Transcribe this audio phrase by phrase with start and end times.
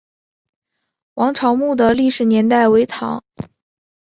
[1.13, 3.23] 王潮墓的历史年代为唐。